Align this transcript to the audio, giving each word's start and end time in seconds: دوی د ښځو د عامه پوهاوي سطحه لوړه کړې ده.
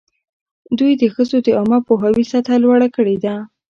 دوی 0.77 0.93
د 1.01 1.03
ښځو 1.13 1.37
د 1.45 1.47
عامه 1.57 1.79
پوهاوي 1.87 2.25
سطحه 2.31 2.57
لوړه 2.63 2.87
کړې 2.95 3.15
ده. 3.23 3.35